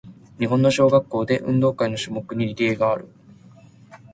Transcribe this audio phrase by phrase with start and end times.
[0.39, 3.07] 日本の小学校で、運動会の種目にリレーがある。